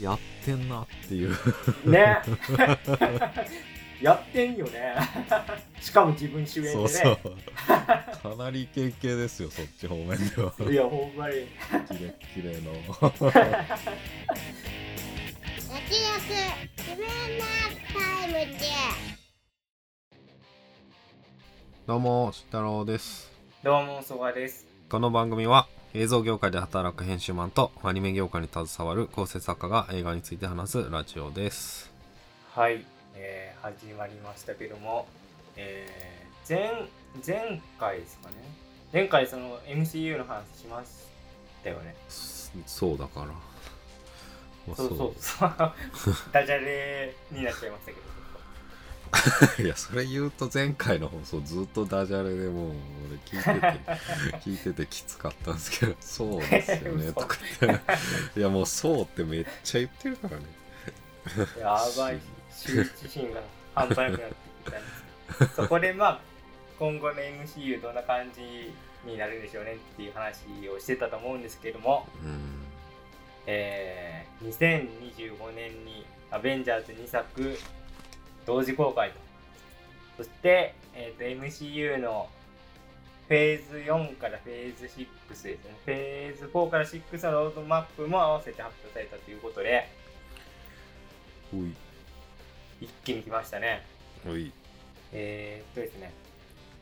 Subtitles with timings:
[0.00, 1.30] やってんなっていう。
[1.84, 2.18] ね。
[4.00, 4.94] やってんよね。
[5.80, 6.74] しかも自分主演でね。
[6.74, 7.18] そうそう。
[8.36, 10.54] かなりイケイケですよそっち方面では。
[10.70, 11.34] いやほんまに。
[11.88, 12.72] キレッキレの。
[15.70, 16.30] 焼き肉
[16.78, 17.44] 自分の
[17.92, 18.66] タイムで
[21.86, 23.30] どうも慎太郎です。
[23.62, 24.66] どうもそばです。
[24.88, 31.90] この番組は映像業界で働く編集マンとアニメ業界に携わる構成作家が映画について話すラジオです。
[32.54, 32.84] はい、
[33.16, 35.08] えー、始まりましたけども、
[35.56, 36.88] えー、前
[37.26, 38.36] 前回ですかね。
[38.92, 40.90] 前回その MCU の話しまし
[41.64, 41.96] たよね。
[42.08, 43.32] そそうだから、ま
[44.70, 45.14] あそうそう。
[45.18, 45.52] そう。
[46.30, 48.09] ダジャレになっちゃいましたけど
[49.62, 52.72] いやそれ言うと前回の放送ずっとダジャレでもう
[53.08, 57.20] 俺聞いてて 聞いててきつかったんですけどそうですよね嘘。
[57.20, 57.78] とか言っ
[58.34, 58.40] て。
[58.40, 60.44] いやもうそうってめっちゃ言ってるからね。
[61.58, 62.20] やばい。
[62.52, 63.40] 羞恥心が
[63.74, 64.34] 半端なくなって
[64.64, 65.62] きたんですけど。
[65.62, 66.20] そこでまあ
[66.78, 68.72] 今後の MCU どんな感じ
[69.04, 72.64] になるんでしょうねっていう話をしてたと思うんですけども、うん。
[73.46, 77.58] えー、2025年にアベンジャーズ2作
[78.46, 79.16] 同時公開と。
[80.18, 82.28] そして、えー、と MCU の
[83.28, 85.56] フェーズ4からフェーズ6ですね。
[85.84, 89.88] フェーズ4から6のロードマップも合わせて発表されたということで
[92.80, 93.82] 一気に来ましたね。
[95.12, 96.12] えー、っとですね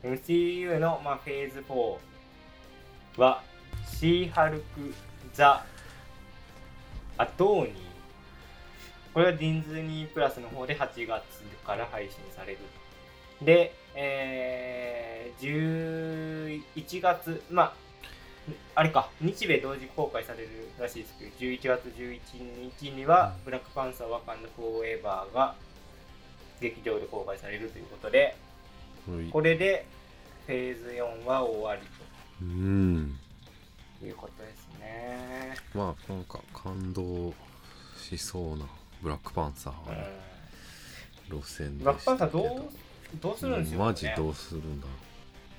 [0.03, 1.97] MCU の、まあ、フェーズ4
[3.21, 3.43] は
[3.87, 4.95] シーハルク・
[5.35, 5.65] ザ・
[7.17, 7.88] アトーニー
[9.19, 12.59] これはディズニープラスの方で8月から配信される。
[13.41, 17.73] とで、えー、11月まあ
[18.77, 22.21] あれか日米同時公開されるらしいですけど11月11
[22.79, 25.57] 日には「ブラックパンサーワカンダ・フォーエバー」が
[26.61, 28.37] 劇場で公開されるということで
[29.33, 29.85] これで
[30.47, 31.83] フェーズ4は終わり
[32.41, 33.19] うん。
[33.99, 35.57] ということですね。
[35.75, 37.35] まあなんか感動
[37.97, 40.09] しそうなブラックパンサーはね、
[41.31, 42.69] 路線うん、でブラックパンサーどどう
[43.21, 45.09] どうするんですよ、ね、マジどうするんだろう。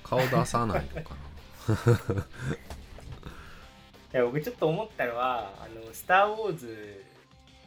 [0.02, 1.14] 顔出さないのか
[4.12, 7.04] いや僕ちょっと思ったのは「あのスター・ウォーズ」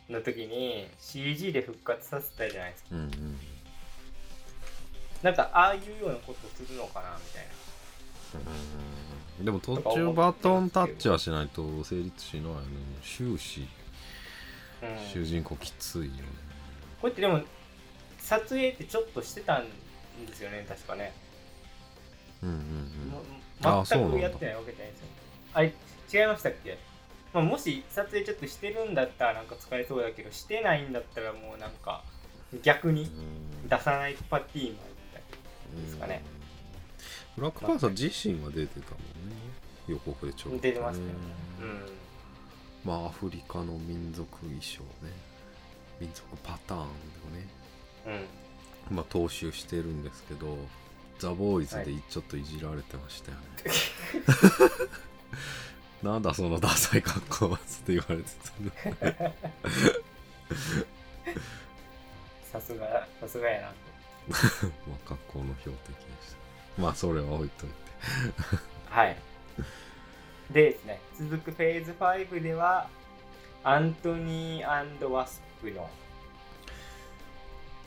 [0.10, 2.96] の時に CG で復活させたじゃないですか。
[2.96, 3.40] なうんうん。
[5.22, 7.46] なんかああいうようなことするのかなみたい
[9.40, 12.62] うんでも途中バトンタッチはしないと成立しないよね。
[13.02, 13.66] 終始
[15.14, 16.14] 主人公きついよね。
[17.02, 17.42] これってでも
[18.18, 19.66] 撮影ってちょっとしてたん
[20.26, 21.14] ですよね確かね、
[22.42, 22.60] うんうんう
[23.82, 23.86] ん。
[23.86, 25.08] 全くやってないわけじゃないですよ。
[25.54, 25.74] あれ
[26.14, 26.78] 違いましたっけ、
[27.34, 32.04] まあ、もし撮影ちょっとしてるんだったらなんか使えそうだけどしてないんだったらもうなんか
[32.62, 34.78] 逆にうん出さないパティーマンみ
[35.14, 35.24] たい
[35.84, 36.24] ですかね。
[37.36, 39.36] ブラックパンサー自身は出てたもんね。
[39.88, 41.14] 予告でちょっと、出てましたよね
[42.84, 45.12] まあアフリカの民族衣装ね。
[46.00, 46.90] 民族パターンをね。
[48.08, 48.14] うん。
[48.14, 48.44] うん
[48.90, 50.58] まあ踏襲してるんですけど
[51.20, 53.44] ザ・ボーイズでちょっといじられてましたよね、
[56.04, 58.24] なんだそのダサい格好はつって言われて
[58.92, 59.36] たね
[62.52, 63.68] さすがさすがやな。
[63.70, 63.76] と
[64.90, 66.32] まあ格好の標的でし
[66.76, 66.82] た。
[66.82, 67.76] まあそれは置いといて。
[68.90, 69.18] はい
[70.54, 71.00] でですね。
[71.18, 72.88] 続くフェーズ5では
[73.64, 75.90] アントニーワスプの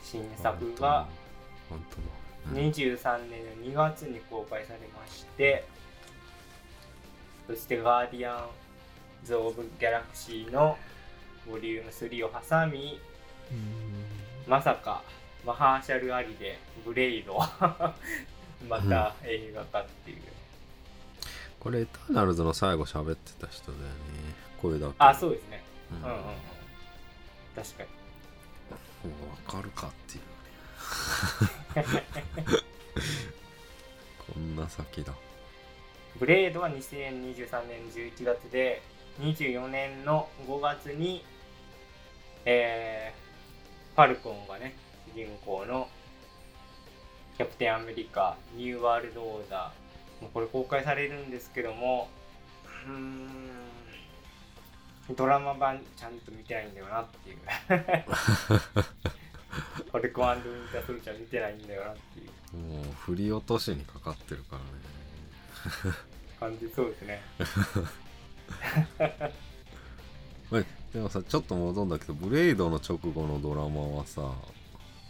[0.03, 1.07] 新作が
[1.69, 2.01] 本当だ。
[2.01, 2.17] うん
[2.55, 5.65] 23年の2月に公開されまして
[7.45, 8.45] そしてガーディアン
[9.23, 10.77] ズ・オブ・ギャラクシーの
[11.49, 12.99] ボリューム3を挟み
[14.47, 15.03] まさか
[15.45, 17.37] マハーシャル・アリでブレイド
[18.67, 20.17] また映画化っていう、
[21.59, 23.89] これエターナルズの最後喋ってた人だよね。
[24.61, 24.93] 声だけ。
[24.99, 25.63] あそうですね。
[25.91, 25.97] うん。
[25.97, 26.23] うんうんうん。
[27.55, 27.89] 確かに。
[29.09, 30.23] もう分かるかっていう。
[31.95, 32.03] ね
[34.33, 35.13] こんな先だ。
[36.19, 38.81] ブレードは2023年11月で
[39.19, 41.23] 24年の5月に
[42.49, 44.73] えー、ファルコンがね
[45.13, 45.89] 主人公の
[47.35, 49.71] キャプテンアメリカニューワールドオーダー
[50.21, 52.09] もうこれ公開されるんですけども
[52.85, 53.29] うーん
[55.15, 57.37] ドラマ版ちゃんと見てないんだよなっていう。
[59.91, 62.57] ファルコンウィンターソルジャー見てないんだよなっていう。
[62.57, 65.95] もう振り落としにかかってるからね。
[66.39, 67.21] 感じそうですね。
[70.53, 74.33] えでもさちょっと戻るんだけどブレイドの直後のドラマはさ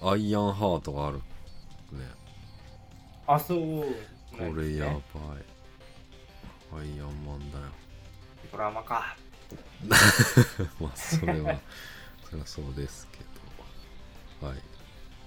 [0.01, 1.24] アイアンハートがあるね。
[3.27, 3.86] あそう
[4.37, 5.01] これやばい。
[6.73, 7.65] アイアンマンだよ
[8.51, 9.15] ドラマか。
[10.79, 11.59] まあそれは
[12.29, 13.19] それはそうですけ
[14.41, 14.47] ど。
[14.47, 14.57] はい。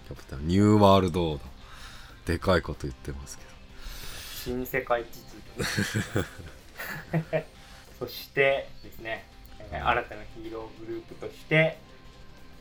[0.07, 1.49] キャプテンニューワールドオーダー。
[2.27, 3.51] でかいこと言ってますけど。
[4.45, 6.25] 新世界地図
[7.99, 9.27] そしてですね、
[9.59, 11.79] えー新たなヒーローグループとして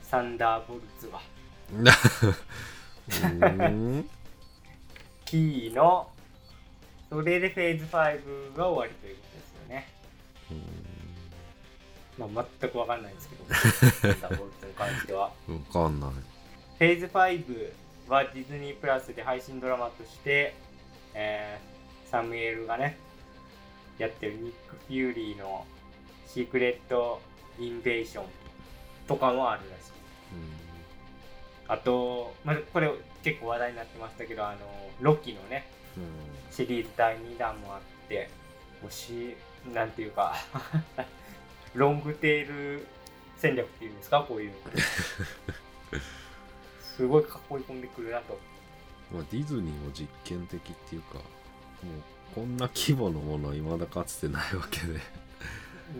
[0.03, 1.21] サンダーボルツは。
[1.71, 4.09] うーん。
[5.25, 6.09] キーの
[7.09, 9.88] それでフェーズ5が終わりということですよね。
[12.17, 13.45] まあ全く分かんないですけど。
[13.53, 15.31] サンダーボルツに関してはわ
[15.71, 16.11] かんない。
[16.11, 17.71] フェーズ5
[18.09, 20.53] はディズニープラスで配信ドラマとして、
[21.13, 21.69] えー
[22.09, 22.97] サムエルがね、
[24.00, 25.65] やってるニック・フューリーの
[26.27, 27.21] シークレット・
[27.59, 28.25] インベーション
[29.07, 29.91] とかもあるらしい。
[31.67, 32.91] あと、まあ、これ
[33.21, 34.57] 結構話題になってましたけど、あの、
[35.01, 35.78] ロキのね、うん
[36.51, 38.29] シリーズ第2弾もあって、
[38.83, 39.35] もし、
[39.73, 40.35] なんていうか、
[41.75, 42.87] ロングテール
[43.37, 44.51] 戦略っていうんですか、こういう。
[46.81, 47.29] すごい囲い
[47.63, 48.39] 込んでくるなと。
[49.13, 51.23] まあ、ディズニーも実験的っていうかもう
[52.35, 54.99] こんな規模のものはいまだかつてないわけで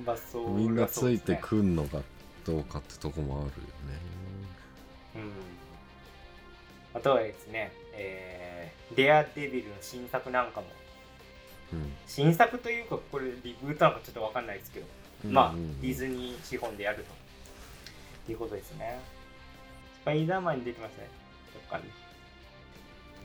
[0.06, 1.40] まあ、そうみんなついてる。
[1.42, 2.02] くんのか
[2.46, 3.54] どうかってとこもあるよね
[5.16, 5.32] うん。
[6.94, 8.49] あとはですね、えー、
[8.96, 10.68] デアデビルの新作なんかも、
[12.08, 14.86] 新作というか、これリブートなのかちょっとわかんないですけど、
[15.26, 15.58] うんまあ、うん。
[15.58, 17.20] うんディズニー資本でやると。
[18.32, 19.00] いうことですね。
[20.02, 21.08] スパイダーマンに出てますね、
[21.54, 21.84] どっかに。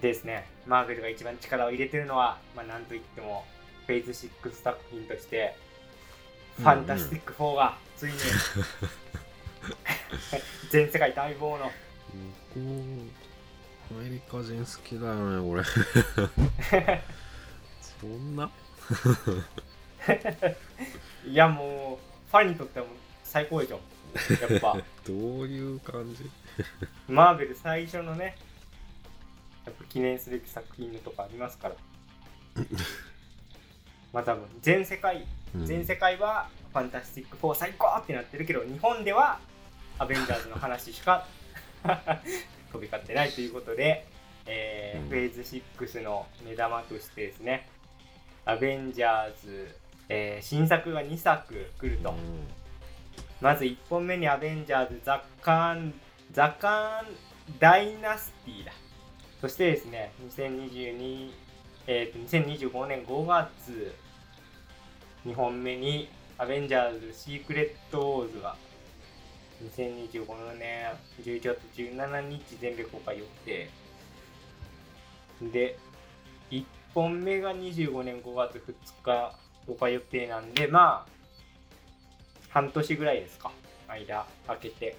[0.00, 3.44] ですね、マーベルが一番力を入れてるのは、まあ、なんといっても、
[3.86, 5.56] フェイズ6作品として、
[6.56, 8.18] ファンタスティック4がついに、
[10.70, 11.70] 全世界待望の、
[13.90, 15.62] アメリカ人好きだよね俺。
[18.00, 18.50] そんな？
[21.26, 23.80] いやもう、ファンにとってはもう最高でしょ。
[24.50, 24.76] やっぱ、
[25.06, 25.16] どう
[25.46, 26.30] いう感じ？
[27.08, 28.36] マーベル最初のね、
[29.64, 31.76] やっぱ記念すべき作品のとかありますから。
[34.12, 35.66] まあ多分、全世界、うん。
[35.66, 39.38] 全世界はファンタスティック4最高ってなってるけど、日本では
[39.98, 41.26] アベンジャーズの話しか
[42.74, 44.04] 飛び交ってないということで、
[44.46, 47.68] えーうんフェーズ6の目玉としてですね、
[48.44, 49.74] アベンジャーズ、
[50.08, 52.10] えー新作が2作来ると。
[52.10, 52.16] うん
[53.40, 55.94] まず1本目にアベンジャーズザ・カーン、
[56.32, 58.72] ザ・カーン・ダイナスティだ。
[59.40, 61.30] そしてですね、2022、
[61.86, 63.94] えーと、2025年5月、
[65.26, 68.56] 2本目にアベンジャーズ・シークレット・ウォーズが、
[69.62, 70.92] 2025年
[71.22, 73.68] 11月17日全米公開予定。
[75.52, 75.78] で、
[76.50, 76.64] 1
[76.94, 79.36] 本目が25年5月2日
[79.66, 81.14] 公開予定なんで、まあ、
[82.50, 83.50] 半年ぐらいですか。
[83.88, 84.96] 間空けて。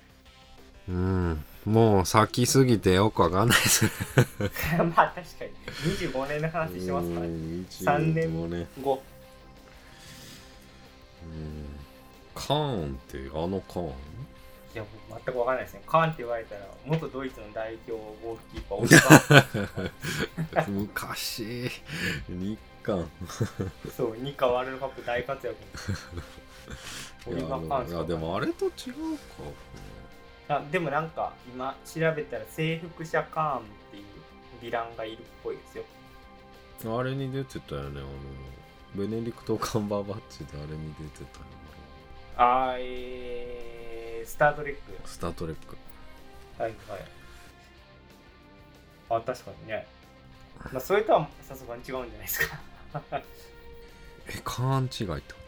[0.88, 1.44] うん。
[1.66, 3.86] もう先すぎてよくわかんないです。
[3.86, 3.92] ね
[4.96, 5.52] まあ確かに。
[6.12, 7.28] 25年の話してますからね。
[7.28, 9.02] うん3年25年後
[11.24, 11.66] うん。
[12.36, 13.94] カーンってあのカーン？
[14.76, 15.82] いや全く分かんないですね。
[15.88, 18.90] カーンって言われたら元ドイツの代表ゴールキーパーオリ
[20.54, 21.72] バー昔。
[22.28, 23.10] 日韓。
[23.96, 25.56] そう日韓ワールドカップ大活躍。
[27.26, 28.72] のオリバー・カーンいやでもあれと違う
[30.48, 34.04] かあでもなんか今調べたら征服者カーンっていう
[34.62, 35.86] ヴィランがいるっぽいですよ。
[37.00, 38.10] あれに出てたよねあの
[38.94, 41.46] ベネディクト・カンバーバッチであれに出てたよ
[42.38, 43.75] あーえー、
[44.26, 45.78] スター・トレックスター・トレック
[46.58, 47.00] はいはい。
[49.10, 49.86] あ、確かにね。
[50.72, 52.60] まあ、それとはさすがに違うんじゃないですか。
[54.28, 55.40] えカーン違いってこ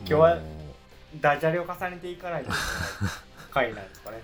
[0.00, 0.74] 今日はも
[1.20, 2.58] ダジャレを重ねていかないといけ
[3.04, 3.12] ない
[3.50, 4.22] 回なんですかね。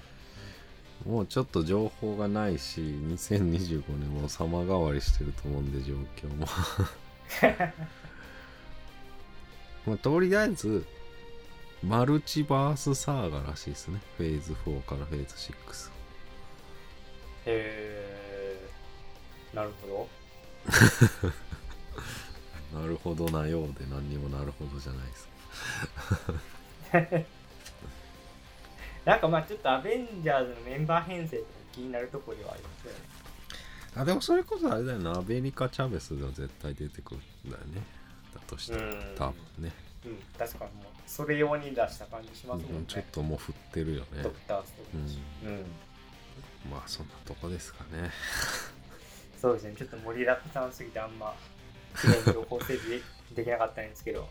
[1.04, 6.46] う もうちょっと情報がないし2025年も様変わりしてると思うんで状況も
[9.86, 10.86] まあとりあえず
[11.86, 14.00] マルチバースサーガらしいですね。
[14.16, 15.90] フェーズ4からフェーズ6
[17.46, 20.08] へー、なるほど。
[22.80, 25.28] なるほどなようで何にもなるほどじゃないです。
[29.04, 32.98] なんかまあちょっとアベンジャーズのメンバー編成って気になるところではありますよね。
[33.94, 35.12] あでもそれこそあれだよな。
[35.12, 37.82] アメリカ・チャベスが絶対出てくるんだよね。
[38.34, 38.82] だとしたら。
[38.82, 39.14] うん。
[39.16, 42.84] 多分ねうん、確かにもうそれ用に出した感じしますもんね。
[42.86, 45.18] ちょっともう振ってるよねドクターストレンジ。
[45.44, 45.64] うん。
[46.70, 48.10] まあそんなとこですかね
[49.40, 51.34] そうですね、ちょっと盛りだくさんすぎてあんま、
[52.00, 53.02] きれいに情報整理で
[53.36, 54.28] できなかったんですけど、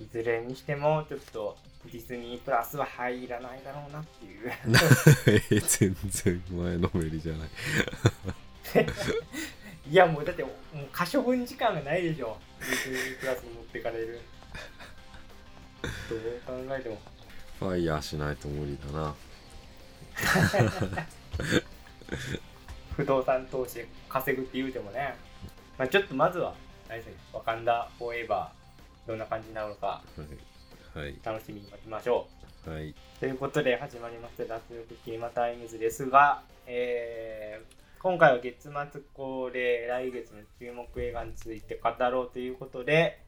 [0.00, 1.56] いずれにしても、ちょっと
[1.86, 4.52] ディズニープラスは入らないだろうなっていう。
[5.56, 7.48] え全然前のめりじゃない
[9.90, 10.52] いや、もうだって、もう
[10.92, 12.36] 可処分時間がないでしょ。
[12.60, 14.20] ディズニープラスに持ってかれる。
[15.82, 16.18] どう
[16.66, 16.98] 考えても。
[17.58, 19.14] ファイヤーしないと無理だな
[22.96, 25.16] 不動産投資で稼ぐって言うてもね、
[25.76, 26.54] まあ、ちょっとまずは、
[26.88, 30.02] あれですね、ワカンダフォーエバー、どんな感じになるのかは
[30.96, 32.26] いはい楽しみに待ちましょ
[32.66, 32.70] う。
[32.70, 43.20] はいということで始まりました脱力キネマタイムズですが、えー今回は月末恒例来月の注目映画について語ろうということで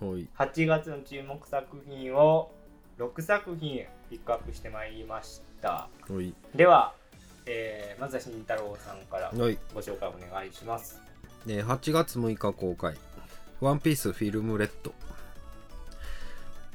[0.00, 0.28] はい。
[0.38, 2.50] 8月の注目作品を
[2.98, 5.88] 6作品ピックアップしてまいりました。
[6.08, 6.32] はい。
[6.54, 6.94] では、
[7.46, 9.58] えーまずは慎太郎さんからはい。
[9.74, 11.00] ご紹介お願いします。
[11.48, 12.94] えー8月6日公開
[13.60, 14.94] 「ワンピースフィルムレッド」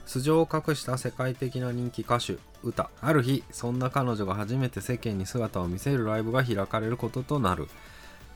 [0.07, 2.89] 素性を隠した世界的な人気歌手歌。
[3.01, 7.67] ある日そんな彼女が初めて世間に姿を見せるライブが開かれることとなる。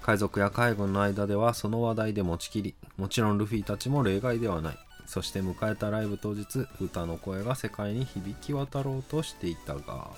[0.04, 4.78] 海賊や海軍の間ではその話題で持ちきりもちろんルフィたちも例外ではない。
[5.06, 10.10] そして迎えたライブ当日歌の声が世界に響き渡ろうとしていたが。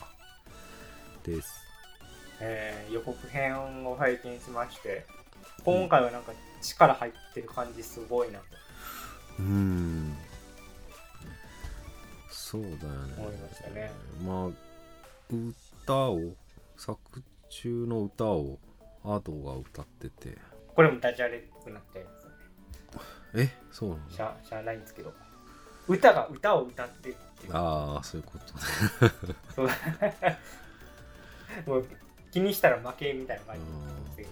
[1.24, 1.64] です。
[2.40, 5.06] えー予告編を拝見しまして
[5.64, 8.46] 今回はなんか力入ってる感じすごいなと。
[9.40, 10.03] うーん
[12.54, 12.80] そうだよね。
[13.18, 13.92] 思いましたね。
[14.24, 14.50] まあ
[15.34, 16.20] 歌を
[16.78, 17.00] 作
[17.50, 18.60] 中の歌を
[19.04, 20.38] アドが歌ってて。
[20.76, 22.06] これもダジャレっぽくなったや
[23.34, 23.50] つえ？
[23.72, 24.02] そうなの？
[24.12, 25.12] しゃしゃあないんですけど。
[25.88, 27.48] 歌が歌を歌ってるって。
[27.48, 28.54] いうああそういうこと。
[28.54, 28.60] ね
[29.56, 29.68] そう。
[31.66, 31.88] もう
[32.32, 34.30] 気にしたら負けみたいな感じなんですけど、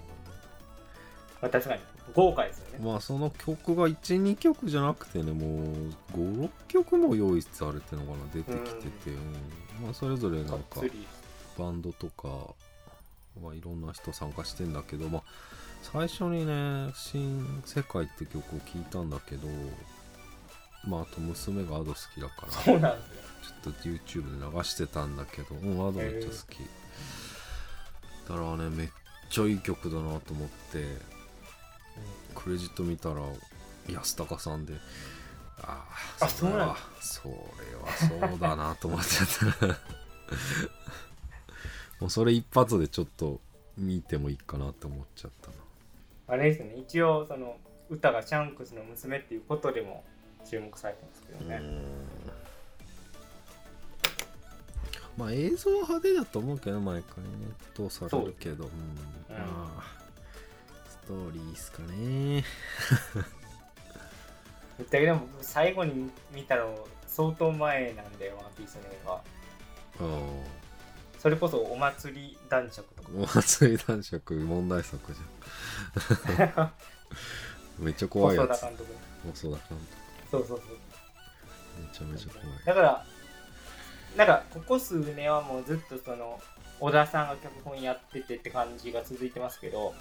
[1.42, 1.82] まあ、確かに
[2.14, 2.86] 豪華ですよね。
[2.86, 9.86] まあその曲が12曲じゃなくてねもう56曲も用意されてるのかな出てきてて、うん。
[9.86, 10.82] まあ、それぞれなんか
[11.58, 12.28] バンドとか、
[13.42, 15.24] まあ、いろんな人参加してんだけど、まあ、
[15.82, 19.48] 最初にね「新世界」って曲を聴いたんだけど
[20.88, 23.32] まああと娘がアド好きだからそうなんですよ。
[23.42, 26.60] ちょっと YouTube で流してたんだけど、うん、アドめっちゃ好き。
[28.28, 28.90] だからね、めっ
[29.30, 30.98] ちゃいい曲だなと思って、
[32.34, 33.22] クレジット見たら、
[33.90, 34.74] 安高さんで、
[35.62, 35.86] あ
[36.20, 39.28] あ、あそうなんだそれはそうだなと思っちゃっ
[39.60, 39.68] た。
[42.00, 43.40] もうそれ一発でちょっと
[43.78, 45.54] 見てもいいかなって思っちゃったな。
[46.28, 46.76] あれですね。
[46.78, 47.58] 一応その
[47.90, 50.04] 歌がシャンクスの娘っていうことでも
[50.50, 51.62] 注目されてますけどね、
[55.18, 57.30] まあ映像は派手だと思うけど毎回ね。
[57.76, 58.64] どうされるけど。
[58.66, 59.40] うん、う。
[59.40, 59.44] ん。
[59.44, 60.01] まあ
[61.12, 62.46] ストーリーっすかね。
[64.90, 69.22] だけども最後に見たの相当前なんでワンピースの映画。
[71.20, 73.10] それこそお祭り男爵とか。
[73.14, 76.72] お祭り男爵問題作じゃん。
[77.84, 78.48] めっちゃ怖いやつ。
[78.48, 78.96] 細田監督。
[79.34, 79.80] 細田監
[80.32, 80.68] そうそうそう。
[80.68, 80.80] 督
[81.82, 82.48] めちゃめちゃ怖い。
[82.66, 83.06] だから
[84.16, 86.40] なんかここ数年はもうずっとその
[86.80, 89.94] 小田さんが脚本やっててって感じが続いてますけど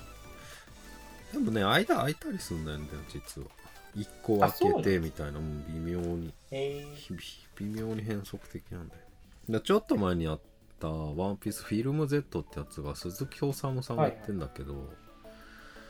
[1.33, 3.49] でもね間空いたりすんだよね実は。
[3.95, 6.33] 一個開けてみたいなうん微妙に。
[6.51, 9.01] えー、ひ微妙に変則的なんだよ
[9.49, 10.41] でちょっと前にやっ
[10.79, 14.75] た「ワンピースフィルム Z」ってやつが鈴木おさむさんがやってんだけど、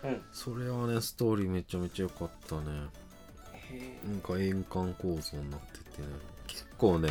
[0.05, 0.23] うん。
[0.33, 2.87] それはねストーリーめちゃめちゃ良かったね。
[3.53, 6.09] へなんか円環構造になっててね。
[6.47, 7.11] 結構ね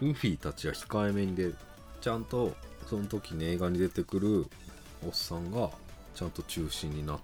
[0.00, 1.52] ルフィたちは控えめにで
[2.00, 2.54] ちゃんと
[2.86, 4.46] その時に映画に出てくる
[5.06, 5.70] おっさんが
[6.20, 7.18] ちゃんと中心にな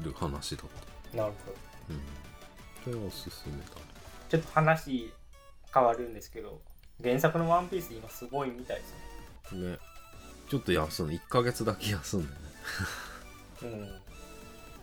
[0.00, 0.66] る話だっ
[1.12, 1.16] た。
[1.16, 1.56] ーなるほど。
[1.90, 2.02] うん。
[2.82, 3.66] それはおすすめだ
[4.28, 5.12] ちょっと話
[5.72, 6.60] 変わるんですけど
[7.00, 8.82] 原作の「ワンピース今すごいみたいで
[9.48, 9.70] すね。
[9.70, 9.78] ね。
[10.48, 12.38] ちょっと休んで1ヶ月だけ休んでね。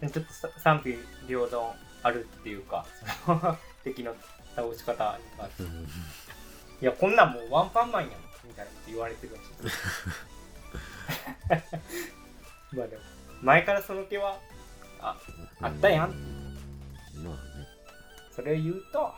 [0.02, 0.10] うん。
[0.10, 2.86] ちょっとさ賛否両論あるっていうか
[3.26, 4.16] その 敵の
[4.56, 9.76] 倒し方に関していやこんなんもうワンパンマンやんみたいなこと言われてるらしい。
[12.78, 14.38] まあでも前からその気は
[15.00, 15.18] あ
[15.62, 16.12] あったやん。
[16.12, 16.58] うん。
[17.24, 17.40] まあね。
[18.32, 19.14] それを言うと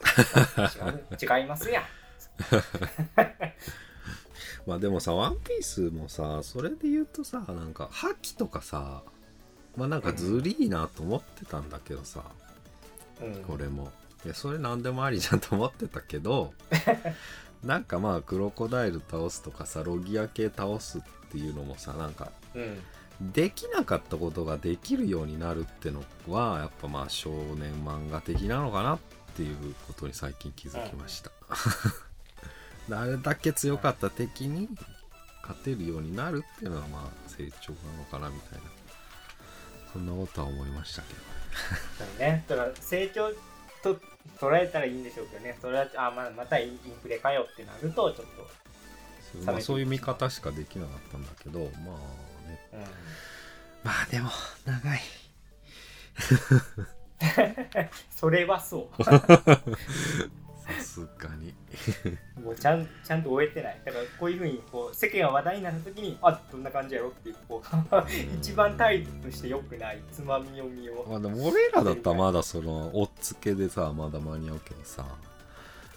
[1.20, 1.84] 違いますやん。
[4.66, 9.02] まあでもさ、ワンピースもさ、それで言うとさ、なんか、覇気とかさ、
[9.76, 12.24] まあなんかずりーなと思ってたんだけどさ、
[13.20, 13.42] うん。
[13.42, 13.92] これも。
[14.24, 16.52] いやそれ何でもありじゃんと思ってたけど
[17.64, 22.82] なんかまあクロコダイル倒すとかさロギア系倒すっていうのもさなんかうん
[23.20, 28.98] できなかったことができるようになるってのはやっぱまあ少年漫画的なのかなっ
[29.36, 31.30] ていうことに最近気づきました、
[32.96, 34.68] あれだけ強かった敵に
[35.42, 38.64] 勝てるようになるっていうのはまあ成長なのかなみたいな
[39.92, 42.18] そんなことは思いましたけど。
[42.18, 42.44] ね。
[42.48, 43.30] だから成長
[43.82, 43.98] と
[44.38, 45.58] 捉えたらいいんでしょうけどね。
[45.60, 48.50] それはあまあまたインフレかよってなるとちょっと
[49.32, 52.29] そうまあ、そういう見方しかできなかったんだけどまあ
[53.82, 54.30] まあでも
[54.64, 55.00] 長い。
[58.10, 59.04] それはそう。
[59.04, 59.20] さ
[60.80, 61.54] すがに。
[62.42, 63.80] もうちゃんちゃんと終えてない。
[63.84, 67.66] だからこういうふうにこう世間が話題になった時にあどんな感じやろっていうこう
[68.36, 75.04] 一番タイプとして良くないつまみ読みを、まあでも俺らだったらまだその追っつけでさまだ間に合うけどさ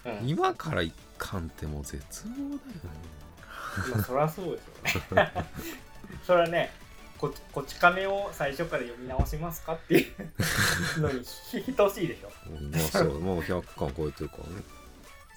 [0.04, 0.28] うん。
[0.28, 2.60] 今から一巻ってもう絶望だよね。
[3.94, 5.32] まあ、そりゃそうですよね
[6.22, 6.72] それはね
[7.18, 10.08] ここち亀を最初から読み直しますかってい
[10.98, 11.24] う のに
[11.76, 12.32] 等しいでしょ。
[12.50, 14.62] うんまあそう もう100巻超えてるからね、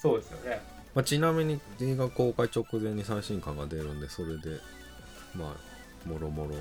[0.01, 0.61] そうですよね。
[0.93, 4.59] まあ、ちなみに映画公開直前に最新巻が出るんでそれで
[5.35, 6.55] まあもろもろ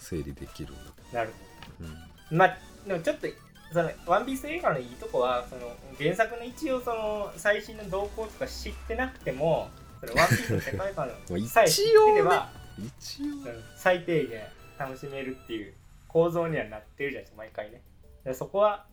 [0.00, 1.30] 整理できるんだなる
[1.78, 1.94] けど、ほ
[2.30, 3.28] どまあでもちょっと
[3.72, 9.68] そのワンピース映画のいいとこはその原作の一応その最新の動向とか知ってなくても
[10.00, 13.42] そのワンピースの世界観 まあのさえ知って一応ねれば、一応うん
[13.76, 14.42] 最低限
[14.78, 15.74] 楽しめるっていう
[16.08, 17.82] 構造にはなってるじゃないですか毎回ね。
[18.24, 18.86] でそこは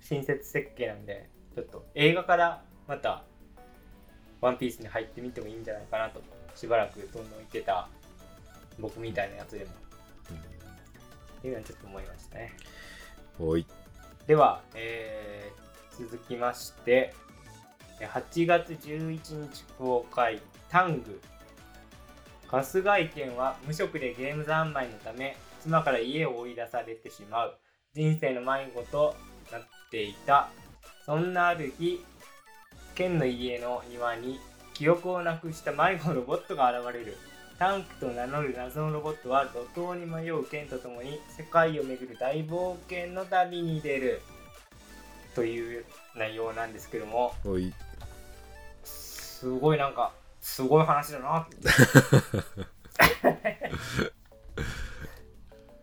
[0.00, 3.24] 親切設計なんでちょっと映画からまた
[4.40, 6.22] ワンピースに入ってみてもいいんじゃないかなと
[6.54, 7.88] しばらくどんどんいってた
[8.78, 12.52] 僕みたいなやつでもっていうのはちょっと思いましたね。
[13.40, 13.66] うんおい。
[14.26, 15.68] では、えー
[15.98, 17.12] 続きまして
[18.00, 21.20] え8月11日公開タング
[22.50, 27.54] 春日井健は無職でゲーム三昧のため妻から家を追い出されてしまう。
[27.94, 29.14] 人生の迷子と
[29.52, 30.48] なっていた。
[31.04, 32.02] そんなある日
[32.94, 34.40] 健の家の庭に
[34.72, 37.18] 記憶をなくした迷子ロボットが現れる。
[37.58, 44.22] タンクと名乗る謎のロボットは路頭に迷う剣とともに世界を巡る大冒険の旅に出る。
[45.34, 45.84] という
[46.16, 47.34] 内容なんですけども。
[48.84, 51.56] すごいなんかすごい話だなって。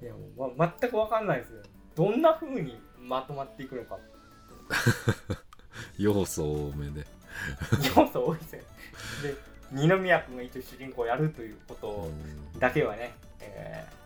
[0.02, 1.62] いやもう、ま、全く分かんないですよ。
[1.96, 3.98] どんな風にまとまっていくのか。
[5.98, 7.06] 要素多めで、
[7.96, 8.62] 要素多いですよ。
[9.24, 9.36] で
[9.72, 12.10] 二宮君が一応主人公をやるということ
[12.60, 14.06] だけはね、えー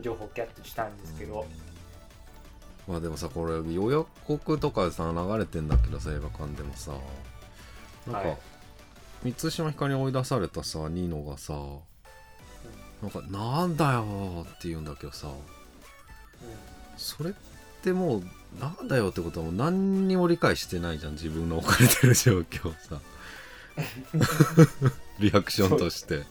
[0.00, 1.46] 情報キャッチしたんですけど、
[2.88, 6.92] まあでもさこれ予約告とかでさ流れてんだけどさ映画館でもさ。
[8.06, 8.38] なんか、はい
[9.24, 11.54] 満島ひかりに追い出されたさニノがさ
[13.02, 15.28] なんか「なんだよ」って言うんだけどさ
[16.96, 17.32] それっ
[17.82, 18.22] てもう
[18.60, 23.00] 「なんだよ」ってことはもう何にも理解してないじゃん自分の置かれてる状況をさ。
[25.18, 26.24] リアクションとして。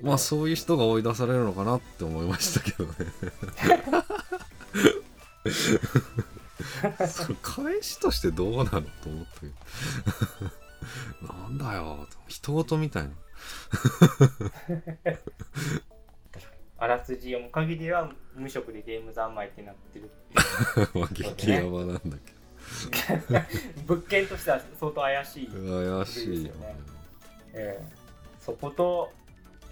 [0.00, 0.48] まあそう。
[0.48, 2.92] いう人が追い出されるのかなって思いましたけどね。
[7.08, 9.52] それ返しとしてどうなのと思ったけど
[11.72, 12.08] なんだよ。
[12.28, 13.10] 人事みたいな。
[16.78, 20.10] あらすじ読む限りは無職でゲーム三昧ってなってる
[20.94, 22.36] まあ激ヤバなんだけ
[23.86, 26.76] 物件としては相当怪しい、ど怪しいよね。
[27.54, 27.86] ええ。
[28.40, 29.12] そこと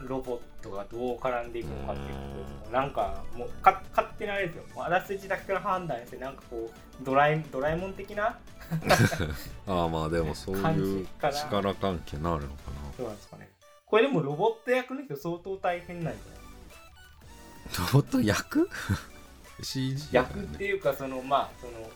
[0.01, 4.65] ロボットがどう絡んでいくのかっていうことなんかもうか勝手なあれですよ。
[4.77, 8.39] あらすじだけから判断してなんかこうドラえドラえもん的な
[9.67, 12.57] ああまあでもそう感いう力関係なるのか
[12.97, 13.51] そうなんですかね。
[13.87, 17.79] これでもロボット役の人相当大変なんじゃない？
[17.79, 18.69] なロボット役
[19.63, 21.91] ?CG だよ役ってねいうかそのまあその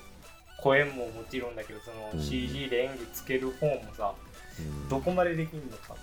[0.61, 2.23] 声ももちろんだけどそのうん。
[2.23, 4.15] CG で演技つける方もさ、
[4.59, 4.89] うん。
[4.89, 5.95] どこまでできるのか？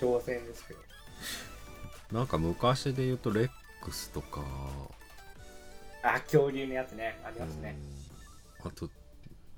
[0.00, 0.80] 挑戦ですけど。
[2.12, 3.50] なんか昔で言うとレッ
[3.82, 4.42] クスとか。
[6.02, 7.18] あ恐竜のやつね。
[7.24, 8.07] ありますね、うん
[8.64, 8.88] あと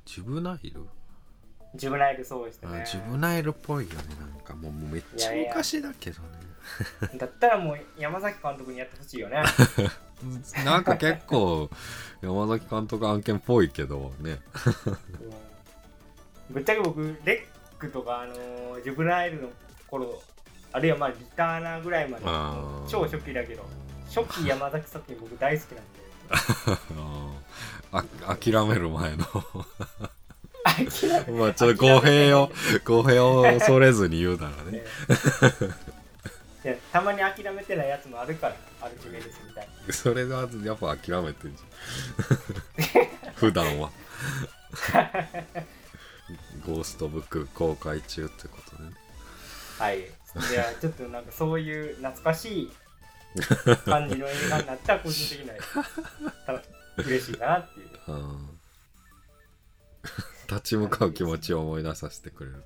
[0.04, 0.86] ジュブナイル？
[1.74, 2.68] ジュブナイルそうですね。
[2.82, 4.54] あジュブナイルっぽいよねなんか。
[4.54, 6.28] もうめっちゃ昔だけどね。
[7.16, 9.42] だったらもう山崎監督にやってほしいよね。
[10.64, 11.70] なんか結構
[12.20, 14.40] 山崎監督案件っぽいけどね。
[16.48, 16.54] うん。
[16.54, 19.48] ぶっちゃけ僕レックとかあのージュブナイルの
[19.86, 20.20] 頃
[20.72, 22.24] あるいはまあリターナーぐらいまで
[22.88, 23.64] 超初期だけど
[24.12, 25.99] 初期山崎作品僕大好きなんで
[26.30, 29.26] ああ諦める前の。
[31.36, 32.50] まあちょっと語弊を
[32.84, 34.84] 語弊を恐れずに言うならね。
[36.92, 39.92] たまに諦めてないやつもあるからアルキメデスみたいな。
[39.92, 43.32] それがやっぱ諦めてんじゃん。
[43.34, 43.90] 普段は。
[46.66, 48.90] ゴーストブック公開中ってことでね
[49.78, 50.00] はい。
[50.00, 50.02] い
[50.54, 52.72] や、ちょっとなんかそういう懐かしい
[53.84, 55.56] 感じの映画になったら個人的には
[56.46, 56.62] た
[57.02, 57.88] 嬉しいなっていう。
[58.08, 58.48] うん
[60.48, 62.64] 立ち向かう気持ちを思い出させてくれる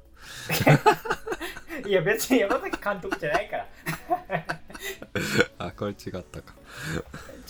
[1.87, 3.67] いや、別に山崎監督じゃないから。
[5.59, 6.55] あこれ違ったか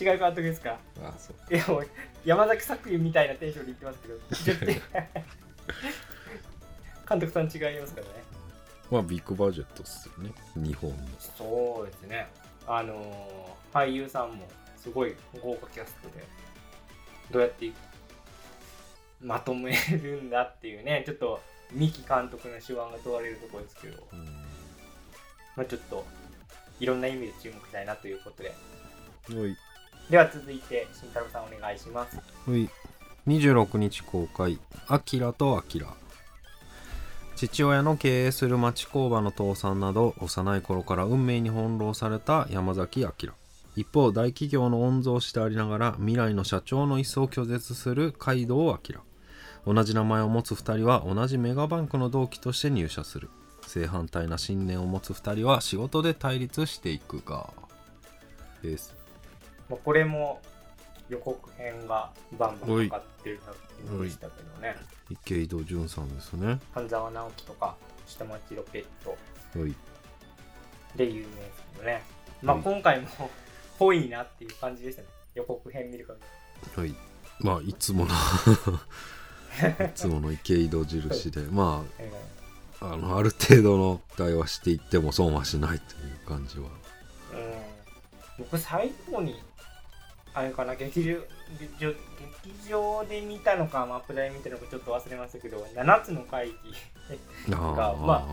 [0.00, 0.70] 違う監督ですか？
[1.00, 1.08] ら。
[1.10, 1.86] あそういや、もう
[2.24, 4.74] 山崎作品みたいなテンションで言ってますけど、
[7.08, 8.12] 監督さん違いますからね。
[8.90, 12.26] まあビッグバジェットっすよね日本のそうですね。
[12.66, 13.34] あのー
[13.74, 14.46] 俳優さんも
[14.76, 16.24] すごい豪華キャストで、
[17.32, 17.72] どうやって
[19.20, 21.40] まとめるんだっていうね、ちょっと
[21.72, 24.06] 三木監督の手腕が問われるところですけど、
[25.56, 26.04] まあ、ちょっと
[26.78, 28.54] いろんな意味で注目したいなということで。
[30.08, 32.16] では続いて、慎太郎さんお願いします。
[32.48, 32.68] おい。
[33.26, 35.86] 26日公開「アキラとアキラ」
[37.48, 43.10] 父親の経営する町工場の倒産など幼い頃から運命に翻弄された山崎明。
[43.76, 49.74] 一方大企業の御曹司でありながら未来の社長の椅子を拒絶する街道明。
[49.74, 53.28] 同じ名前を持つ2人は同じメガバンクの同期として入社する。
[53.66, 57.50] 正反対な信念を持つ2人は仕事で対立していくが
[58.62, 58.94] です、
[59.68, 60.40] これも
[61.08, 63.56] 予告編がバンバンかかってる作
[63.88, 64.76] 品でしたけどね。
[65.10, 69.16] 池井戸潤さんですね半沢直樹とか下町ロケット
[70.96, 72.02] で有名ですけどね。
[72.42, 73.08] まあはい今回も
[73.78, 75.08] ぽいなっていう感じでしたね。
[75.34, 76.18] 予告編見る限
[76.76, 76.80] り。
[76.80, 76.94] はい。
[77.40, 78.12] まあ、いつもの
[79.86, 82.10] いつもの池井戸印で、まえ
[82.80, 86.68] あ、あの、ある程度の対話していっても損はしないという感じは。
[87.32, 89.42] ーうん、僕最後に
[90.34, 91.16] あれかな劇場
[91.78, 91.96] 劇
[92.68, 96.54] 場で見たのかマップ台で見たのかちょっと忘れましたけど7つの会議
[97.54, 98.26] あがま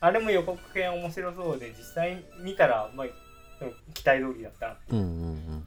[0.00, 3.06] あれも予告編面白そうで実際見たら、まあ、
[3.92, 4.96] 期待通りだったなう。
[4.96, 5.66] んうん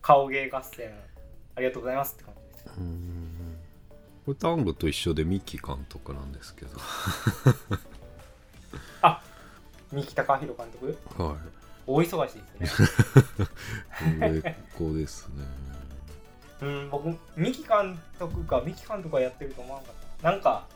[0.00, 0.90] 顔芸合戦
[1.56, 2.78] ありがとうございますって感じです。
[2.78, 2.84] うん。
[2.84, 2.96] うんうん。
[2.96, 3.58] うん
[4.26, 6.70] これタングと一緒で三木監督なんですけど。
[9.92, 11.22] 三木貴弘監督？
[11.22, 11.36] は
[11.86, 12.88] 大忙しいですね。
[14.26, 14.30] い。
[14.30, 15.44] 売れっ子ですね。
[16.62, 20.30] うん僕三木監督か三木監督がやってると思わなかった。
[20.30, 20.66] なんか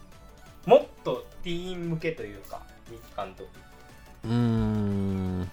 [0.66, 3.48] もっとティーン向けというか三木監督。
[4.24, 5.38] うーん。
[5.40, 5.46] な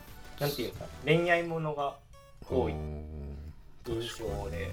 [0.48, 1.96] んていうか恋愛ものが
[2.50, 2.74] 多い。
[2.74, 3.06] うん。
[3.88, 4.72] 印象で。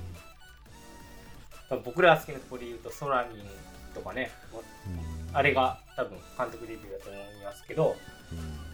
[1.70, 3.46] まあ僕らが好きなところで言うとソラミン
[3.94, 4.30] とかね
[5.32, 7.96] あれが多分監督デビューだと思いますけど。
[8.32, 8.71] うん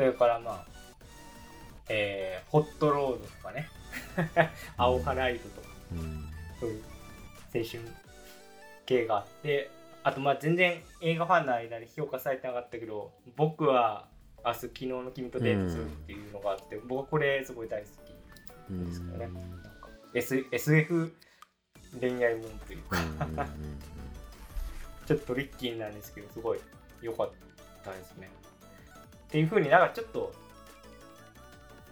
[0.00, 0.64] それからまあ、
[1.90, 3.68] えーホットロードとかね、
[4.78, 6.24] 青ハライドとか、うん
[6.58, 6.82] そういう
[7.54, 7.82] 青春
[8.86, 9.70] 系があって、
[10.02, 14.08] あとまあ全然映画ファンの間で評価されてなかったけど、僕は
[14.42, 19.26] 明日昨日の君とデートするっていうのがあって、僕はこれすごい大好きうんですけどね。
[19.26, 19.40] なんか
[20.14, 21.12] S SF
[22.00, 23.46] 恋愛もんというか、うんうんうん。
[25.04, 26.60] ちょっとトリッキーなんですけど、すごい
[27.02, 27.30] 良かっ
[27.84, 28.30] たですね。
[29.30, 30.32] っていう風になんかちょっと、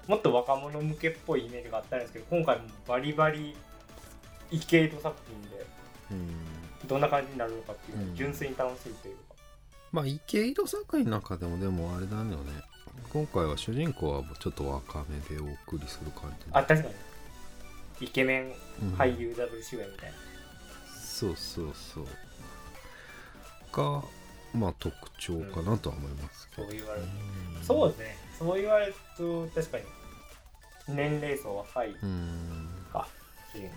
[0.09, 3.57] もっと若者向けっぽいイメージがあったんですけど、今回もバリバリ
[4.51, 5.67] イケイド作品で、
[6.11, 6.35] うん
[6.89, 9.23] どんな感じになるのかっていう純粋に楽しいというか。
[9.93, 12.35] まあ池井戸作品の中でもでもあれだよね
[13.13, 16.95] 今回は主人公はちょっと若めでお送りする感じあ、確かに。
[18.07, 20.17] イケメンうん俳優ダブル主演みたいな。
[21.01, 22.07] そうそうそう
[23.73, 24.03] が
[24.59, 27.07] まあ特徴かなとは思いますけど、そう言われる。
[27.07, 28.17] うんそうですね。
[28.39, 29.85] そう言われると、確かに
[30.89, 33.09] 年齢層若いうんか、
[33.53, 33.71] 主人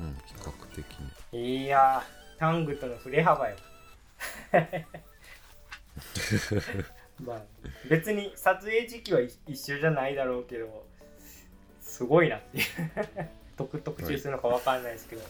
[0.00, 0.84] うん、うん、比較的に
[1.30, 1.38] 公。
[1.62, 3.56] いやー、タングとの振れ幅よ。
[7.24, 7.42] まあ、
[7.88, 10.86] 別に撮影時期は一一緒じゃないだろうけど、
[11.80, 12.64] すごいなっていう。
[13.56, 15.22] 特特集するのかわかんないですけど、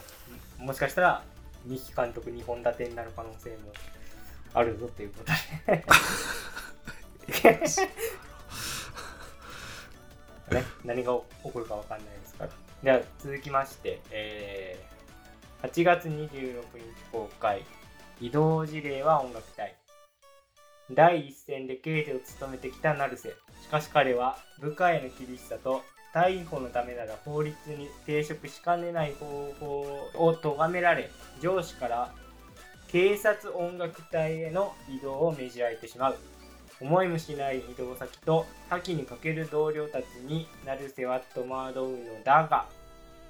[0.59, 1.23] もしかしたら、
[1.65, 3.73] 三木監督2本立てになる可能性も
[4.57, 5.33] あるぞっていうこと
[5.73, 5.85] で。
[10.57, 11.13] ね、何が
[11.45, 12.51] 起こるかわかんないですから。
[12.83, 14.97] では続きまして、えー
[15.63, 17.65] 8月26日公開、
[18.21, 19.75] 移動事例は音楽隊。
[20.93, 23.35] 第一線で刑事を務めてきた成瀬。
[23.63, 25.83] しかし彼は部下への厳しさと
[26.15, 32.15] 逮捕のためなら法律に抵触しかねない方法を咎められ上司から
[32.97, 36.17] 警察音楽隊への移動を命じられてしまう。
[36.81, 42.67] 思いもしない移動先と多岐にかける同僚たちに成瀬は戸惑うのだが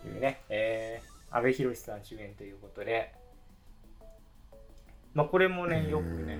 [0.04, 3.12] というね、えー、阿部寛さん主演ということで。
[5.14, 6.38] まあこれもねよくね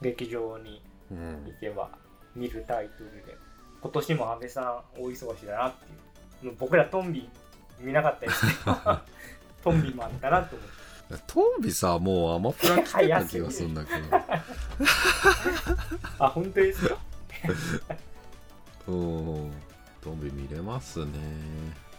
[0.00, 1.44] 劇場にうん。
[1.44, 1.90] 行けば
[2.34, 3.36] 見るタイトルで。
[3.82, 6.52] 今年も安倍さん大忙しだなっていう。
[6.52, 7.28] もう僕らトンビ
[7.78, 8.76] 見なかったですけど
[9.62, 10.81] トンビもあったなと思って
[11.26, 14.16] トンビさもうアマプラ来てた気がするんだけど。
[16.18, 16.96] あ本当ですか？
[18.88, 19.52] うん。
[20.02, 21.12] トンビ見れますね。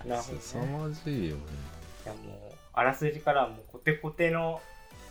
[0.06, 0.42] なるほどね。
[0.42, 1.42] 凄まじいよね。
[2.06, 4.62] いやもうあらすじからもうコテコテの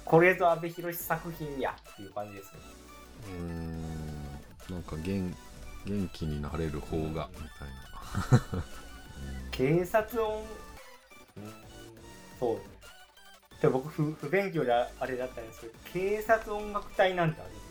[0.04, 2.52] これぞ阿部寛作品やっていう感じですよ
[3.28, 3.82] うーん。
[4.70, 5.34] なんか元
[5.86, 7.22] 元気になれる方がみたい
[8.56, 8.62] な。
[9.52, 10.38] 警察音？
[11.36, 11.52] うん。
[12.40, 12.62] そうね
[13.62, 17.64] で僕不不勉強であれだったんですけど警察音楽隊なんてあるんです。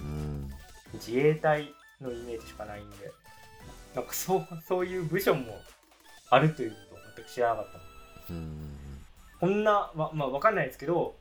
[0.00, 0.50] うん。
[0.94, 3.10] 自衛隊のイメージしかないんで
[3.94, 5.58] なんかそうそういう部署も
[6.30, 7.64] あるということを全く知らなかっ
[8.28, 8.34] た。
[8.34, 8.68] うん。
[9.40, 11.16] こんなままあわかんないですけど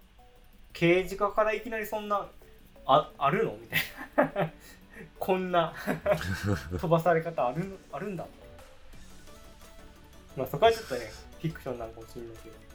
[0.73, 2.27] 刑事課からいきなりそんな
[2.85, 3.55] ああるの？
[3.57, 4.51] みたいな。
[5.19, 5.73] こんな
[6.79, 8.25] 飛ばされ方あるのあるんだ。
[10.35, 11.01] まあそこはちょっとね
[11.41, 12.66] フィクションなのかもしれないけど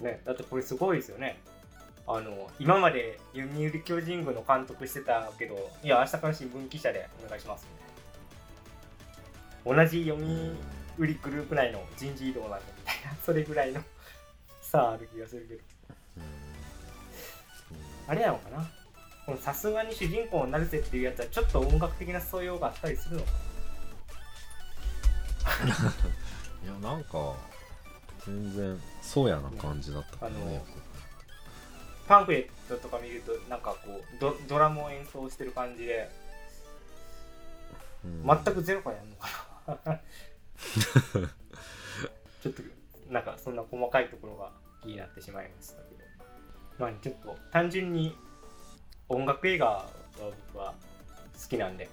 [0.00, 0.20] ね。
[0.24, 1.40] だってこれすごいですよね。
[2.06, 7.66] あの今まで読売巨人軍の監督してたけどいや明日から新聞記者でお願いします。
[9.64, 10.22] 同じ読
[10.98, 13.80] 売グループ内の人事異動なんだみたいなそれぐらいの
[14.60, 15.60] 差ある気がするけど。
[18.06, 18.70] あれなのかな？
[19.24, 23.30] このさすがに主人公になるぜっていうやつはちょっと音楽的な素養があったりするのか
[26.62, 27.34] いやなんか
[28.26, 30.64] 全然そうやな感じだったあの
[32.06, 36.10] パンフレットとか見るとなんかこうドドラムを演奏してる感じで
[38.04, 38.22] うん。
[38.26, 40.00] 全くゼロからやるのかな。
[42.42, 42.62] ちょっと
[43.10, 46.04] なんかそんな細かいところが気になってしまいましたけど
[46.78, 48.16] まあちょっと単純に
[49.08, 49.88] 音楽映画は
[50.52, 50.74] 僕は
[51.40, 51.88] 好きなんで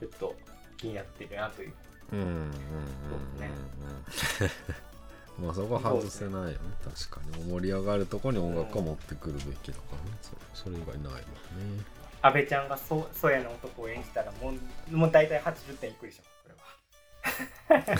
[0.00, 0.34] ちょっと
[0.76, 1.72] 気になってるなという。
[2.12, 2.50] うんうんうんうん
[3.38, 3.50] ね
[5.40, 6.58] まあそこは外せないよね。
[6.84, 7.44] 確かに。
[7.50, 10.16] 盛り上がるとこに音楽を持ってくるべきだからね。
[10.54, 11.22] そそれ以外ないもんね。
[12.20, 14.52] 安倍ちゃんがそそやの男を演じたらも
[14.90, 16.22] うもう大体80点いくでしょ。
[17.68, 17.80] これは。
[17.80, 17.94] っ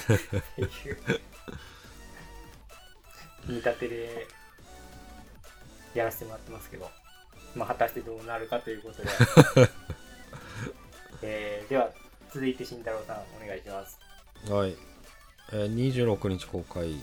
[0.55, 0.99] ていう。
[3.47, 4.27] 見立てで
[5.95, 6.91] やらせてもらってますけど。
[7.55, 9.09] まあ果たしてどうなるかということで、
[11.23, 11.91] えーでは
[12.33, 13.99] 続いて慎太郎さんお願いします。
[14.51, 14.77] はい、
[15.53, 16.95] えー26日公開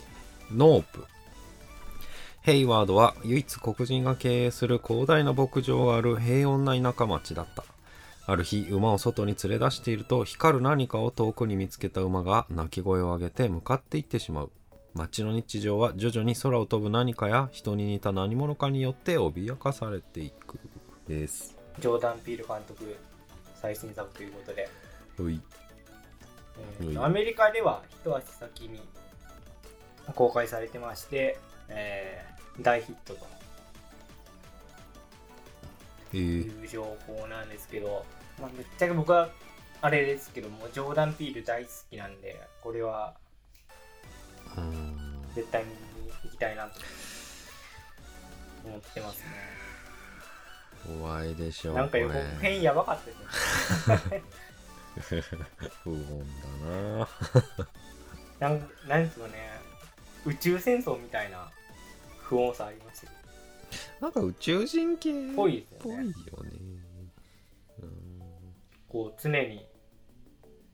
[0.51, 1.05] ノープ。
[2.41, 7.63] ヘイワードは唯一黒人が経営する広大な牧場がある平穏な田舎町だった。
[8.27, 14.51] ある日馬を外に連れ出していると光る何かを遠くに見つけた馬が鳴き声を上げて向かっていってしまう。
[14.93, 20.58] 街の日常は徐々に空を飛ぶ何かや人に似た何者かによって脅かされていく
[21.08, 21.55] です。
[21.79, 22.95] ジョーダン・ピール監督
[23.55, 24.69] 最新作ということで、
[25.19, 25.41] うい
[26.97, 28.79] アメリカでは一足先に
[30.13, 31.38] 公開されてまして、
[31.70, 33.28] えー大ヒットと。
[36.13, 38.06] えいー、う情報なんですけど、
[38.39, 39.30] まあ、ぶっちゃけ僕は
[39.82, 43.13] あれですけどもジョーダン・ピール大好きなんでこれは
[45.36, 45.78] 絶対見に
[46.24, 46.80] 行きたいなと。
[48.63, 49.26] 思ってますね。
[51.00, 54.24] 怖いでしょなんか予告編やばかったですね。
[55.84, 56.20] 不穏
[56.63, 57.08] だ
[58.39, 58.50] な。
[58.50, 59.55] なんなんつうのね
[60.25, 61.49] 宇宙戦争みたいな
[62.19, 63.13] 不穏さありましたけ
[64.01, 66.09] なんか宇宙人系っぽいですよよね。
[66.09, 66.13] ね。
[67.79, 67.88] ど
[68.89, 69.65] こう常に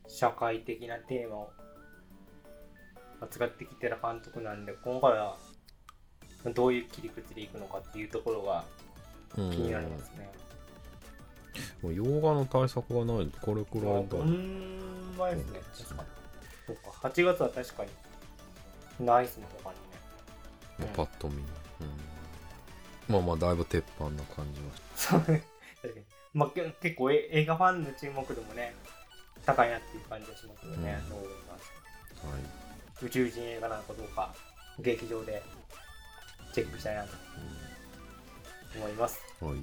[0.06, 1.52] 社会的なテーマを
[3.20, 5.36] 扱ってきてる監督なんで今回は
[6.54, 8.64] どういう切り口でいくのかっていうところが
[9.36, 10.30] うん気になりますね。
[11.82, 13.30] もう洋画の対策がない。
[13.40, 14.18] これくらいだ。
[14.18, 16.08] うーん、前ですね、確かに。
[16.66, 17.90] そうか、8月は確かに、
[19.02, 19.82] ナイスの他にね。
[20.80, 21.42] うんパッと見、うん、
[23.08, 24.66] まあまあだいぶ鉄板な感じは。
[24.96, 25.42] そうね。
[26.34, 28.74] まあ、け結構え映画ファンの注目度もね、
[29.44, 30.98] 高いなっていう感じがしますよね。
[31.04, 31.08] うん。
[31.10, 31.72] そう思います
[32.26, 32.38] は
[33.02, 34.34] い、宇宙人映画なのかどうか、
[34.78, 35.42] 劇場で
[36.54, 37.10] チェックしたいなと
[38.76, 39.20] 思います。
[39.40, 39.62] はい、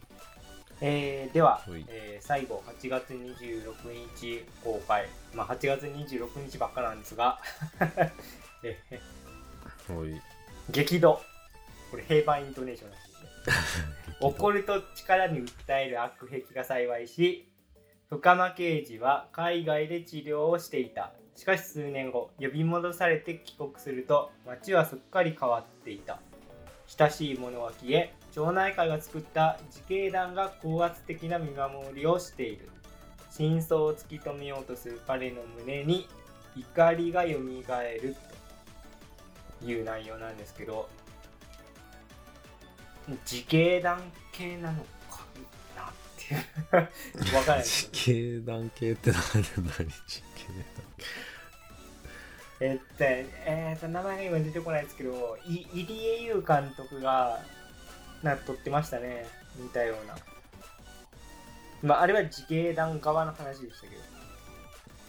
[0.82, 3.74] えーでははい、えー最後8月26
[4.18, 5.08] 日公開。
[5.34, 7.40] まあ8月26日ばっかなんですが。
[8.64, 9.00] え ー
[9.94, 10.22] はい
[10.72, 11.20] 激怒。
[11.90, 13.14] これ平板イントネーションらしいで
[13.62, 13.94] すね。
[14.22, 17.50] 怒ると力に訴える悪癖が幸いし
[18.10, 21.14] 深間刑事は海外で治療をしていた。
[21.36, 26.20] しかし数年後呼び戻されて帰国すると街はすっかり変わっていた。
[26.88, 32.70] 親しい者は消え町内会が作った自警団が高圧的な見守りをしている。
[33.32, 36.08] 真相を突き止めようとする彼の胸に
[36.56, 38.16] 怒りがよみがえる。
[38.16, 38.29] と
[39.64, 40.90] いう内容なんですけど
[43.30, 45.26] 自警団系なのか
[45.76, 46.38] なってい
[47.34, 49.44] うわからないです地形団系って何何
[50.08, 50.80] 地形
[52.62, 57.40] えっと、えーと、名前が今出てこないですけど、い入江優監督が、
[58.22, 59.28] なんか撮ってましたね。
[59.56, 60.18] 似たような。
[61.82, 64.02] まあ、あれは自警団側の話でしたけど。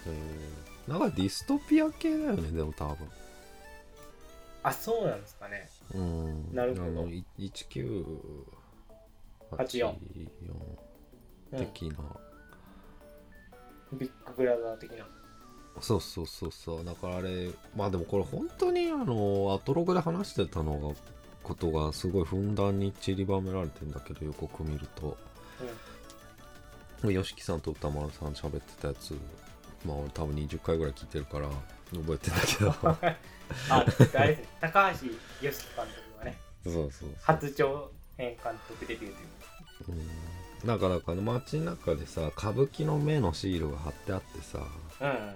[0.07, 0.61] うん
[0.91, 2.97] なんかディストピア系だよねでも多分
[4.63, 5.69] あ、そうなんですかね。
[5.95, 6.55] うん。
[6.55, 6.85] なるほど。
[6.85, 8.55] あのい1984
[9.51, 9.97] 84
[11.57, 11.99] 的な、
[13.93, 15.07] ビッグブラザー的な。
[15.81, 16.85] そうそうそうそう。
[16.85, 20.95] だからあれまあでもこれ本当にあのアトログで話してたのが
[21.43, 25.17] ことがすごいふんだんに散りばめられてんだけど予告見ると。
[27.03, 29.15] 吉木さんと歌丸さん喋ってたやつ
[29.87, 31.49] まあ俺多分20回ぐらい聞いてるから
[31.97, 32.75] 覚えてんだけど
[33.71, 34.47] あ、あれ。
[34.61, 35.07] 高橋
[35.47, 39.15] 良樹監督がね、そうそう初長編監督デビュー
[39.85, 39.99] という。
[39.99, 40.09] うん
[40.65, 44.59] なんかだから街中でさ歌舞伎の目のシールが貼ってあってさ
[45.01, 45.35] うんうん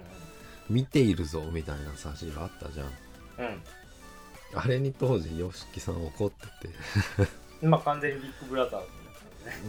[0.69, 2.87] 見ているぞみたいなさシールあったじゃん
[3.39, 3.45] うん。
[3.47, 3.61] うん。
[4.53, 6.73] あれに当時 YOSHIKI さん怒ってて
[7.63, 8.87] 今完全にビッグブラザーね。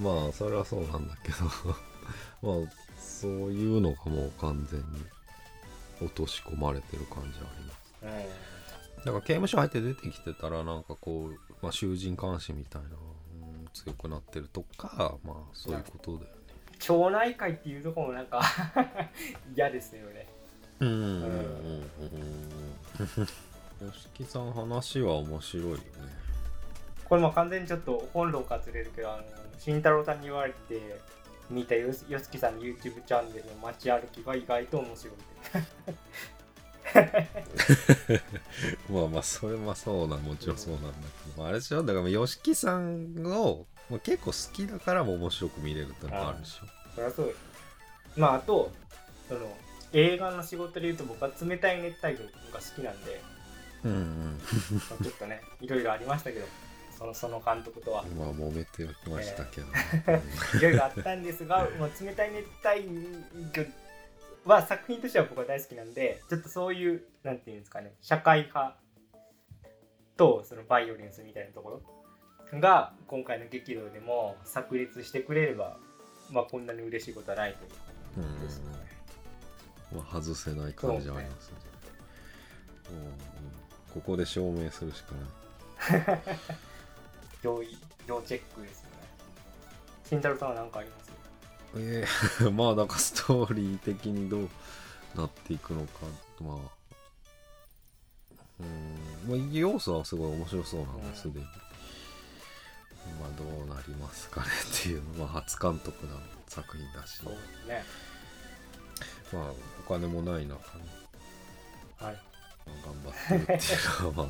[0.03, 1.37] まあそれはそうなんだけど
[2.61, 4.87] まあそういうのがもう完全に
[6.01, 7.95] 落とし込まれてる感じはあります。
[8.03, 9.05] うん。
[9.05, 16.37] だから刑務所入って出てきてたらなんかこう、まあ、囚人監視みたいな、うん、強くなってるとかまあそういうことだよね
[16.79, 18.43] 町内会っていうところもなんか
[19.55, 20.29] 嫌ですよね。
[20.81, 20.89] うん。
[20.89, 20.97] うん。
[20.97, 21.23] うん。
[21.23, 21.91] うん。
[23.81, 23.93] うん。
[23.93, 24.53] 吉木さん。
[24.53, 25.83] 話は面白いよね
[27.09, 29.23] これも完全にちょっと本論からずれるけど、あの、
[29.59, 30.17] 慎太郎さん。
[30.21, 30.99] に言われて
[31.51, 35.15] 見たよよしきさんの YouTube チャンネルの街歩きが意外と面白い。
[38.91, 40.99] まあまあそれはそうなもちろんそうなんだけ
[41.31, 46.67] ど、まあ、あれでしょだから吉木さんを、まあ、結構好きだからも面白く見れるってのもあるでしょ。
[46.95, 47.35] そりゃそう。
[48.17, 48.73] まあ、あと、
[49.29, 49.57] その、
[49.93, 53.21] 映画の仕事で言うと僕は冷たい熱帯魚が好きなんで、
[53.85, 54.41] うん。
[54.91, 56.47] まあちょっとね、いろいろありましたけど、
[56.99, 58.03] その その監督とは。
[58.03, 59.67] うんまあ揉めてましたけど、
[60.59, 62.89] いろいろあったんですが、まあ、冷たい熱帯
[63.53, 63.67] 魚
[64.45, 68.77] は作品としては僕は大好きなんで、ちょっとそういう、なんていうんですかね、社会派
[70.17, 71.83] とそのバイオレンスみたいなとこ
[72.51, 75.79] ろが今回の激怒でも炸裂してくれれば、
[76.31, 77.71] まあこんなに嬉しいことはないという
[78.19, 78.77] うんですね。
[79.93, 81.57] まあ、外せない感じはありますね。
[82.91, 83.13] うんうん。
[83.95, 86.19] ここで証明するしかない
[87.43, 87.63] 要
[88.07, 88.97] 要チェックですよね。
[90.09, 91.07] 慎太郎さんは何かあります？
[91.79, 92.07] え
[92.47, 94.49] え まあなんかストーリー的にどう
[95.15, 96.07] なっていくのか
[96.41, 96.57] まあ
[98.61, 101.45] うんまあ要素はすごい面白そうなんですでに、
[103.21, 104.47] まあどうなりますかね
[104.79, 106.19] っていうのは初監督の
[106.49, 107.85] 作品だしそうですね。
[109.33, 109.51] まあ
[109.85, 110.85] お金もない中ね
[111.99, 112.23] はい。
[112.85, 114.27] 頑張ってるっていうかまあ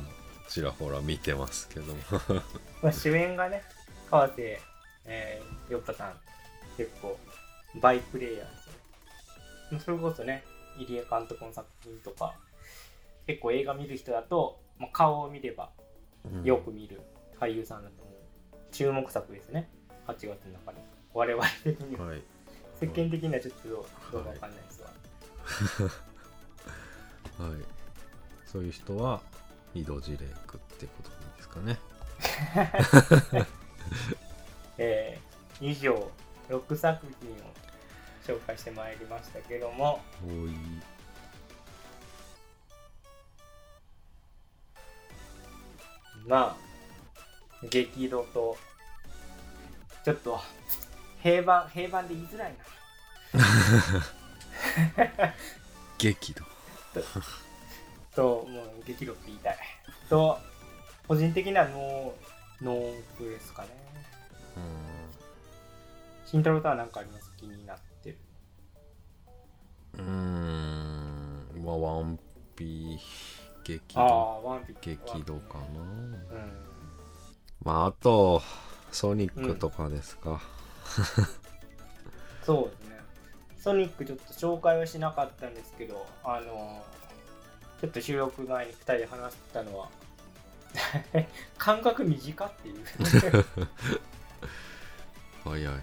[0.49, 2.01] ちらほら見てますけども
[2.81, 3.63] まあ、主演がね、
[4.09, 4.59] 川瀬、
[5.05, 6.19] えー、よっぱさん、
[6.77, 7.17] 結構、
[7.81, 8.73] バイプレイヤーですよ
[9.71, 9.79] ね。
[9.79, 10.43] それこそね、
[10.77, 12.33] 入江監督の作品とか、
[13.25, 15.71] 結構映画見る人だと、まあ、顔を見れば
[16.25, 17.01] うんよく見る
[17.39, 18.15] 俳優さんだと思う。
[18.71, 19.69] 注目作ですね、
[20.07, 20.81] 8月の中で。
[21.13, 22.07] 我々的には。
[22.07, 22.21] はい
[22.79, 24.89] 世間的にはちょっとどうどうかわかんないですわ。
[27.47, 27.61] はい
[28.45, 29.21] そういう人は
[29.81, 31.77] 井戸地レイクってことでいいですかね。
[34.79, 36.11] えー、以上、
[36.49, 37.35] 6作品を
[38.25, 40.01] 紹介してまいりましたけども、
[46.25, 46.57] まあ、
[47.69, 48.57] 激怒と、
[50.03, 50.39] ちょっと、
[51.21, 52.65] 平板、平板で言いづらいな。
[55.97, 56.43] 激怒
[58.17, 59.57] と、もう激怒って言いたい。
[60.09, 60.39] と、
[61.07, 63.69] 個人的なノー、ノープですかね。
[66.25, 67.31] 慎太郎とは何かあります？
[67.37, 68.17] 気になってる。
[69.93, 71.63] うーん。
[71.63, 72.19] まあワン
[72.55, 72.97] ピ
[73.63, 74.11] 激あ怒。
[74.11, 75.79] あワンピ激怒かな。
[75.79, 76.15] うん。
[77.63, 78.41] まああと
[78.91, 80.41] ソニックとかですか、
[82.43, 82.97] そうですね。
[83.59, 86.83] ソニックちょっと紹介はしなかったんですけどあの
[87.81, 89.89] ちょっと収録前に2人で話したのは
[91.57, 92.85] 感覚短っていう。
[95.43, 95.73] 早い。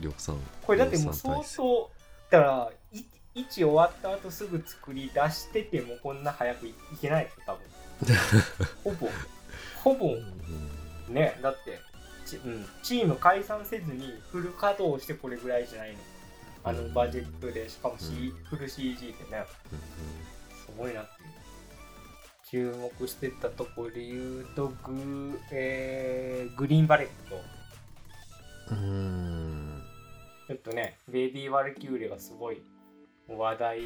[0.00, 1.90] 呂さんこれだってもう相当
[2.30, 7.62] だからい1終わった後すぐ作り出しててもこんな早くいいけないですよ多分。
[8.84, 9.10] ほ ぼ
[9.82, 10.14] ほぼ。
[10.14, 11.78] うんねだって
[12.24, 15.98] チ,、うん、チーム解散せずにフル稼働してこれぐらいじゃないの。
[16.64, 19.44] あのバジェットでしかも、C フル CG ってね。
[20.54, 21.41] すごいなっていう
[22.52, 27.40] 注目してたところで言うとグ,、えーグリーンバレット。
[28.72, 28.90] うんう
[29.78, 29.82] ん。
[30.48, 32.60] ちょっとねベイビー・ワルキューレがすごい
[33.26, 33.82] 話題う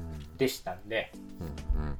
[0.00, 0.36] ん。
[0.38, 1.98] でしたんで、うん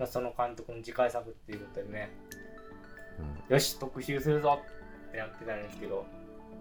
[0.00, 2.10] まあ、その監督の次回作っていうことでね。
[3.48, 3.54] うん。
[3.54, 4.58] よし特集するぞ
[5.08, 6.04] ってなってたんですけど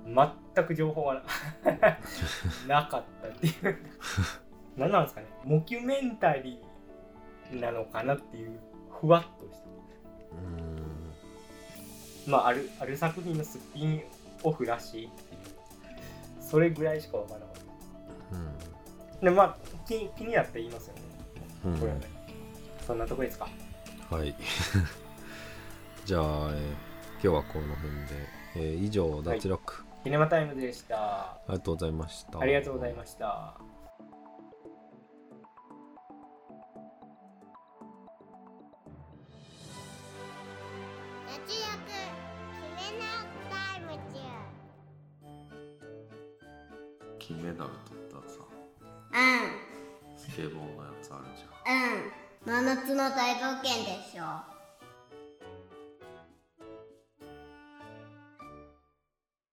[0.05, 1.23] 全く情報が
[1.63, 1.73] な
[2.83, 3.77] なかったっていう。
[4.77, 5.27] 何なんですかね。
[5.43, 6.64] モキュメンタリー
[7.51, 8.59] なのかなっていう
[9.01, 9.65] ふわっとした。
[12.27, 12.31] うん。
[12.31, 14.03] まああるある作品のスピン
[14.43, 15.41] オフらしいっていう。
[16.41, 17.55] それぐらいしかわからなかっ
[19.19, 21.01] たでまあ気気になって言いますよね。
[21.65, 21.77] うん。
[21.79, 21.91] これ。
[21.91, 22.07] はね
[22.85, 23.47] そんなとこですか？
[24.11, 24.35] はい。
[26.05, 26.73] じゃあ、えー
[27.15, 28.05] 今日はこの辺で、
[28.57, 31.31] えー以上脱力、キネマタイムズでした。
[31.31, 32.39] ありがとうございました。
[32.39, 33.55] ありがとうございました
[47.57, 48.39] ダル取ったさ。
[49.13, 50.17] うん。
[50.17, 52.55] スケボーのやつあるじゃん。
[52.55, 52.65] うん。
[52.65, 54.54] 真夏の大冒険でしょ